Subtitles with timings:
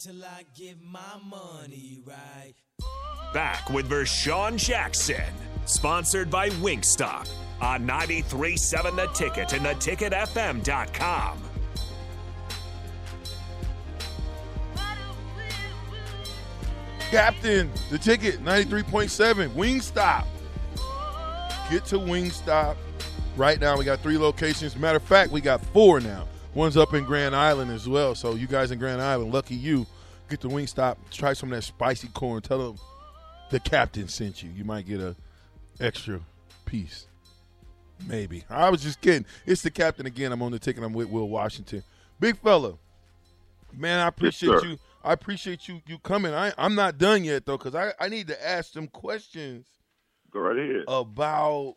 [0.00, 2.54] till I get my money right.
[3.34, 5.22] Back with Vershawn Jackson,
[5.66, 7.28] sponsored by Wingstop
[7.60, 11.42] on 93.7 The Ticket and theticketfm.com.
[17.10, 20.24] Captain, the ticket, 93.7, Wingstop.
[21.70, 22.76] Get to Wingstop.
[23.36, 24.76] Right now, we got three locations.
[24.76, 26.26] Matter of fact, we got four now.
[26.54, 28.14] One's up in Grand Island as well.
[28.14, 29.86] So, you guys in Grand Island, lucky you.
[30.28, 32.40] Get to Wingstop, try some of that spicy corn.
[32.42, 32.78] Tell them
[33.50, 34.50] the captain sent you.
[34.50, 35.16] You might get a
[35.80, 36.20] extra
[36.66, 37.06] piece.
[38.06, 38.44] Maybe.
[38.48, 39.26] I was just kidding.
[39.44, 40.30] It's the captain again.
[40.32, 40.82] I'm on the ticket.
[40.84, 41.82] I'm with Will Washington.
[42.20, 42.74] Big fella.
[43.76, 44.78] Man, I appreciate Yes, you.
[45.02, 46.32] I appreciate you you coming.
[46.32, 49.66] I I'm not done yet though, because I, I need to ask some questions
[50.30, 50.84] Go right ahead.
[50.86, 51.74] about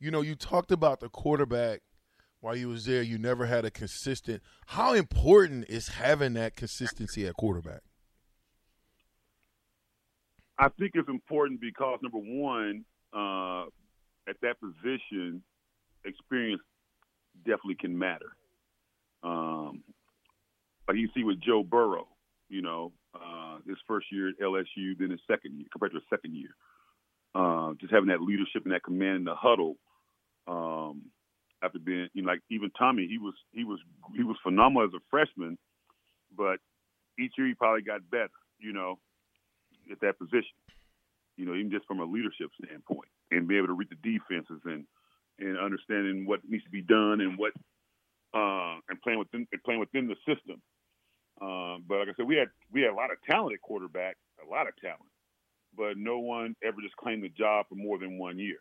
[0.00, 1.80] you know, you talked about the quarterback
[2.42, 7.26] while you was there, you never had a consistent how important is having that consistency
[7.26, 7.82] at quarterback?
[10.58, 13.66] I think it's important because number one, uh,
[14.28, 15.42] at that position,
[16.04, 16.62] experience
[17.44, 18.36] definitely can matter.
[19.22, 19.84] Um,
[20.88, 22.08] like you see with Joe Burrow,
[22.48, 26.06] you know, uh, his first year at LSU, then his second year compared to his
[26.10, 26.50] second year,
[27.36, 29.76] uh, just having that leadership and that command in the huddle.
[31.62, 33.78] After being, you know, like even Tommie, he was he was
[34.16, 35.56] he was phenomenal as a freshman,
[36.36, 36.58] but
[37.18, 38.98] each year he probably got better, you know,
[39.90, 40.56] at that position.
[41.36, 44.60] You know, even just from a leadership standpoint, and be able to read the defenses
[44.64, 44.84] and
[45.38, 47.52] and understanding what needs to be done and what
[48.34, 50.60] uh, and playing within and playing within the system.
[51.40, 54.16] Um, but like I said, we had we had a lot of talent at quarterback,
[54.44, 55.10] a lot of talent,
[55.76, 58.58] but no one ever just claimed the job for more than one year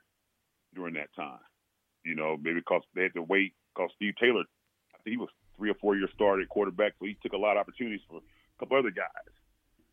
[0.74, 1.40] during that time.
[2.04, 4.44] You know, maybe because they had to wait because Steve Taylor,
[4.94, 7.58] I think he was three or four years started quarterback, so he took a lot
[7.58, 9.32] of opportunities for a couple other guys.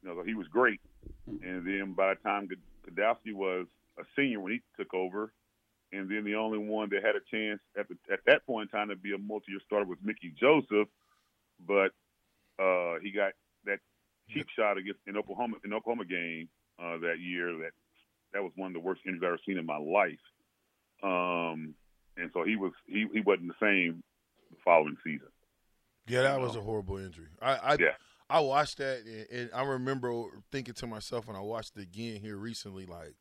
[0.02, 0.80] You know, so he was great.
[1.26, 2.48] And then by the time
[2.88, 3.66] Gdowski was
[3.98, 5.32] a senior when he took over,
[5.92, 8.78] and then the only one that had a chance at the, at that point in
[8.78, 10.88] time to be a multi-year starter was Mickey Joseph,
[11.66, 11.92] but
[12.58, 13.32] uh, he got
[13.64, 13.78] that
[14.30, 17.52] cheap shot against in Oklahoma in Oklahoma game uh, that year.
[17.58, 17.72] That
[18.32, 20.18] that was one of the worst injuries I've ever seen in my life.
[21.02, 21.74] Um,
[22.18, 24.02] and so he was he he wasn't the same
[24.50, 25.28] the following season.
[26.06, 27.28] Yeah, that was a horrible injury.
[27.40, 27.94] I I, Yeah.
[28.30, 32.20] I watched that and, and I remember thinking to myself when I watched it again
[32.20, 33.14] here recently, like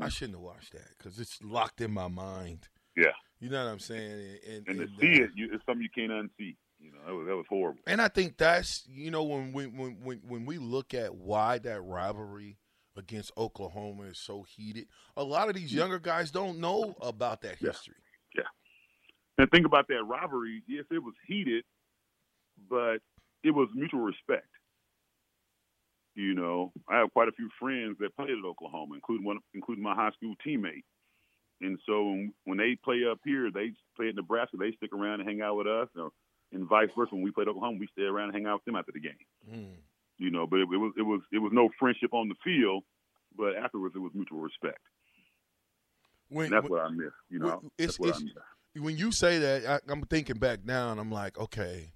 [0.00, 2.68] I shouldn't have watched that because it's locked in my mind.
[2.96, 4.38] Yeah, You know what I'm saying?
[4.46, 6.56] And, and to and, see uh, it, you, it's something you can't unsee.
[6.78, 7.80] You know, that was that was horrible.
[7.86, 11.58] And I think that's you know when we when when when we look at why
[11.58, 12.58] that rivalry
[12.96, 14.86] against Oklahoma is so heated,
[15.16, 17.72] a lot of these younger guys don't know about that Yeah.
[18.34, 18.46] History.
[19.38, 20.62] And think about that rivalry.
[20.68, 21.64] Yes, it was heated,
[22.68, 22.98] but
[23.42, 24.48] it was mutual respect.
[26.14, 29.82] You know, I have quite a few friends that played at Oklahoma, including one, including
[29.82, 30.84] my high school teammate.
[31.62, 34.56] And so when they play up here, they play at Nebraska.
[34.58, 36.10] They stick around and hang out with us, or,
[36.52, 37.14] and vice versa.
[37.14, 39.24] When we played Oklahoma, we stay around and hang out with them after the game.
[39.50, 39.76] Mm.
[40.18, 42.84] You know, but it, it was it was it was no friendship on the field,
[43.36, 44.80] but afterwards it was mutual respect.
[46.30, 47.12] When, that's when- what I miss.
[47.28, 48.22] You know, it's- that's what I it's-
[48.74, 48.82] miss.
[48.82, 51.92] when you say that, I, I'm thinking back now, and I'm like, okay,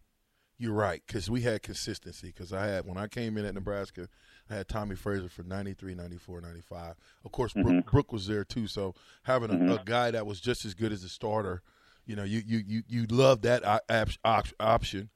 [0.58, 2.28] you're right, because we had consistency.
[2.28, 4.08] Because I had when I came in at Nebraska,
[4.50, 6.94] I had Tommie Frazier for 93, 94, 95.
[7.24, 7.86] Of course, Brook, Mhm.
[7.90, 8.66] Brook was there too.
[8.66, 9.80] So having a, Mhm.
[9.80, 11.62] a guy that was just as good as a starter,
[12.06, 15.10] you know, you you you you love that op- op- op- option.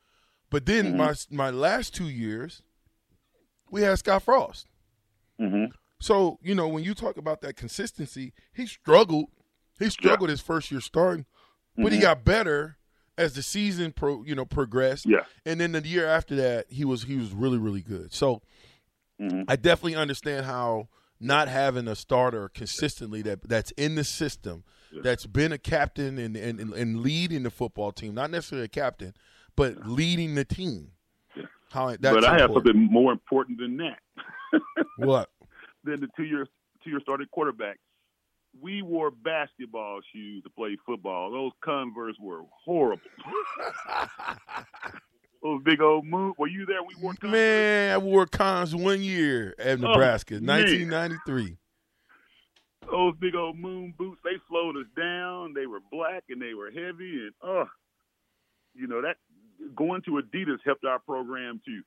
[0.50, 0.96] But then Mhm.
[0.96, 2.62] my my last two years,
[3.70, 4.66] we had Scott Frost.
[6.00, 9.26] So you know when you talk about that consistency, he struggled.
[9.78, 11.26] He struggled his first year starting,
[11.76, 12.02] but he Mhm.
[12.02, 12.78] got better
[13.16, 15.06] as the season pro you know progressed.
[15.06, 15.24] Yeah.
[15.44, 18.12] And then the year after that, he was he was really really good.
[18.12, 18.42] So
[19.18, 20.88] hmm I definitely understand how
[21.20, 25.00] not having a starter consistently that that's in the system, Yeah.
[25.02, 29.14] that's been a captain and, and and leading the football team, not necessarily a captain,
[29.56, 30.92] but leading the team.
[31.36, 31.44] Yeah.
[31.72, 33.98] How that's but I have something more important than that.
[34.96, 35.30] What?
[35.84, 36.46] Than the two year
[36.84, 37.78] two year starting quarterback.
[38.60, 41.30] We wore basketball shoes to play football.
[41.30, 43.02] Those Converse were horrible.
[45.42, 46.34] Those big old moon.
[46.38, 46.82] Were you there?
[46.82, 47.32] We wore Converse.
[47.38, 50.62] Man, I wore cons one year at Oh, Nebraska, man.
[50.62, 51.56] 1993.
[52.90, 54.20] Those big old moon boots.
[54.24, 55.52] They slowed us down.
[55.54, 57.26] They were black and they were heavy.
[57.26, 57.66] And oh,
[58.74, 59.16] you know that
[59.76, 61.82] going to Adidas helped our program too.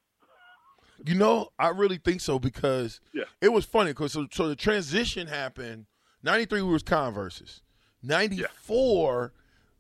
[1.06, 3.24] You know, I really think so because Yeah.
[3.42, 5.88] it was funny because so, so the transition happened.
[6.24, 7.62] 93 was Converses.
[8.04, 9.34] 94,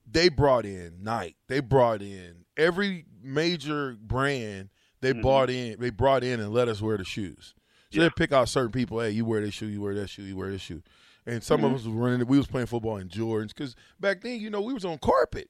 [0.10, 1.36] they brought in Nike.
[1.48, 4.70] They brought in every major brand
[5.02, 5.22] they Mhm.
[5.22, 7.56] brought in they brought in and let us wear the shoes.
[7.92, 8.04] So Yeah.
[8.04, 9.00] they pick out certain people.
[9.00, 10.82] Hey, you wear this shoe, you wear that shoe, you wear this shoe.
[11.26, 11.76] And some of Mhm.
[11.76, 12.26] us was running.
[12.28, 15.50] We was playing football in Jordans because back then, you know, we was on carpet.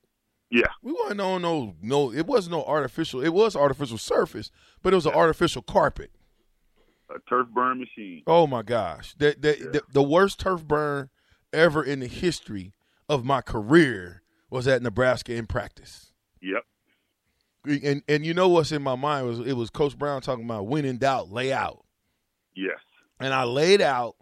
[0.52, 0.68] Yeah.
[0.84, 2.12] We weren't on no no.
[2.12, 3.24] It wasn't no artificial.
[3.24, 4.52] It was artificial surface,
[4.84, 6.12] but it was an artificial carpet.
[7.10, 8.24] A turf burn machine.
[8.28, 9.66] Oh my gosh, the the, Yeah.
[9.72, 11.10] the the worst turf burn
[11.54, 12.74] ever in the history
[13.08, 16.14] of my career was at Nebraska in practice.
[16.42, 16.64] Yep.
[17.66, 20.68] And and you know what's in my mind was it was Coach Brown talking about
[20.68, 21.86] when in doubt, lay out.
[22.56, 22.80] Yes.
[23.22, 24.16] And I laid out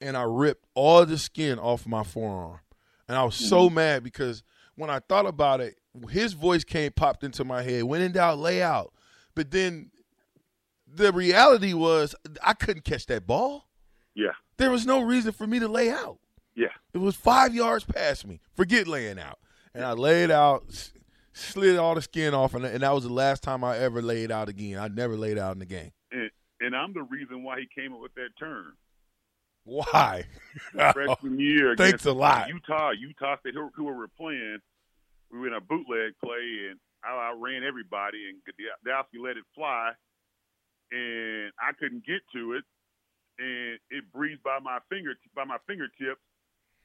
[0.00, 2.60] and I ripped all the skin off my forearm.
[3.08, 3.74] And I was so hmm.
[3.76, 4.42] mad because
[4.76, 5.76] when I thought about it,
[6.10, 7.84] his voice came popped into my head.
[7.84, 8.92] When in doubt, lay out.
[9.34, 9.90] But then
[10.86, 13.68] the reality was I couldn't catch that ball.
[14.14, 14.32] Yeah.
[14.56, 16.18] There was no reason for me to lay out.
[16.54, 16.68] Yeah.
[16.94, 18.40] It was five yards past me.
[18.54, 19.38] Forget laying out.
[19.74, 20.90] And I laid out,
[21.34, 24.30] slid all the skin off, and, and that was the last time I ever laid
[24.32, 24.78] out again.
[24.78, 25.92] I never laid out in the game.
[26.10, 26.30] And
[26.60, 28.74] and I'm the reason why he came up with that term.
[29.66, 30.24] Why?
[30.72, 31.74] Freshman year.
[31.76, 32.48] Thanks a lot.
[32.48, 32.92] Utah.
[32.92, 34.58] Utah State, who, who we were playing,
[35.30, 38.38] we were in a bootleg play, and I ran everybody, and
[38.86, 39.90] Gdowski let it fly,
[40.92, 42.64] and I couldn't get to it,
[43.38, 46.22] and it breezed by my finger by my fingertips,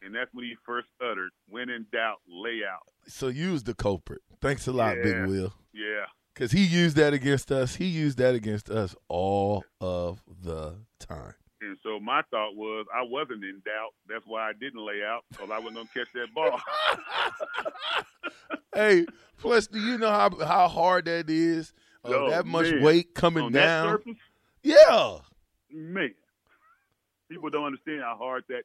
[0.01, 3.73] and that's when he first uttered, "When in doubt, lay out." So you was the
[3.75, 4.21] culprit.
[4.41, 5.03] Thanks a lot, Yeah.
[5.03, 5.53] Big Will.
[5.73, 7.75] Yeah, Because he used that against us.
[7.75, 11.35] He used that against us all of the time.
[11.61, 13.91] And so my thought was I wasn't in doubt.
[14.07, 16.59] That's why I didn't lay out, because I wasn't gonna catch that ball.
[18.75, 19.05] hey,
[19.37, 21.73] plus, do you know how how hard that is?
[22.03, 22.81] Uh, Oh, that much man.
[22.83, 23.85] weight coming On down.
[23.85, 24.21] that surface,
[24.63, 25.17] yeah.
[25.71, 26.13] man,
[27.29, 28.63] people don't understand how hard that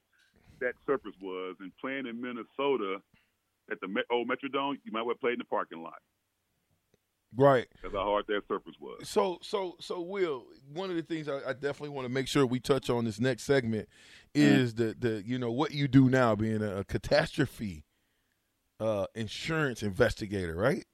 [0.61, 1.57] that surface was.
[1.61, 2.97] And playing in Minnesota
[3.71, 6.01] at the old Metrodome, you might well play in the parking lot.
[7.37, 7.67] Right.
[7.83, 9.09] That's how hard that surface was.
[9.09, 10.45] So, so, so, Will.
[10.73, 13.21] One of the things I, I definitely want to make sure we touch on this
[13.21, 13.89] next segment
[14.35, 17.85] is the the you know what you do now, being a, a catastrophe
[18.81, 20.85] uh, insurance investigator, right?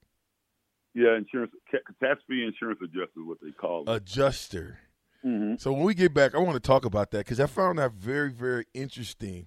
[0.95, 3.95] Yeah, insurance catastrophe insurance adjuster is what they call it.
[3.95, 4.79] Adjuster.
[5.25, 5.55] mm-hmm.
[5.59, 7.93] So when we get back, I want to talk about that because I found that
[7.93, 9.47] very, very interesting.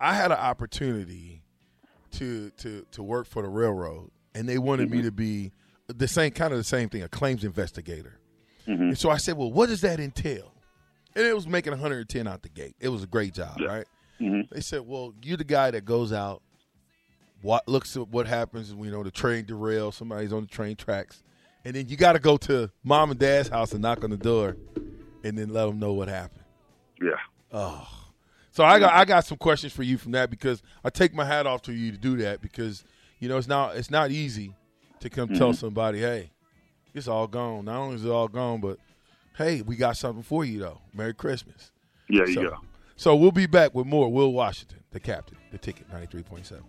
[0.00, 1.42] I had an opportunity
[2.12, 5.52] to to to work for the railroad, and they wanted me to be
[5.92, 8.18] the same kind of the same thing, a claims investigator.
[8.66, 8.80] Mhm.
[8.80, 10.52] And so I said, "Well, what does that entail?"
[11.14, 12.74] And it was making 110 out the gate.
[12.80, 13.66] It was a great job, Yeah.
[13.66, 13.86] right?
[14.20, 14.48] Mhm.
[14.50, 16.42] They said, "Well, you're the guy that goes out,
[17.42, 18.70] what looks at what happens.
[18.72, 21.22] You know, the train derails, somebody's on the train tracks,
[21.64, 24.16] and then you got to go to mom and dad's house and knock on the
[24.16, 24.56] door,
[25.24, 26.44] and then let them know what happened."
[27.02, 27.18] Yeah.
[27.50, 27.88] Oh,
[28.52, 31.24] so I got I got some questions for you from that because I take my
[31.24, 32.84] hat off to you to do that because
[33.18, 34.54] you know it's not it's not easy
[35.02, 35.56] to come tell mm-hmm.
[35.56, 36.30] somebody, hey,
[36.94, 37.64] it's all gone.
[37.64, 38.78] Not only is it all gone, but
[39.36, 40.78] hey, we got something for you though.
[40.94, 41.70] Merry Christmas.
[42.08, 42.56] Yeah, you So, go.
[42.96, 44.10] so we'll be back with more.
[44.10, 46.64] Will Washington, the captain, the ticket, ninety three point seven.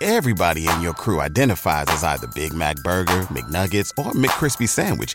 [0.00, 5.14] Everybody in your crew identifies as either Big Mac Burger, McNuggets, or McCrispy Sandwich.